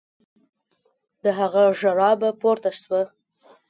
د 1.23 1.25
هغه 1.39 1.63
ژړا 1.79 2.11
به 2.21 2.29
پورته 2.41 2.71
سوه. 2.81 3.01